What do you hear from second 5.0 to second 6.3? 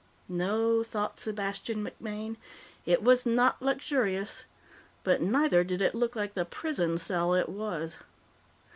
but neither did it look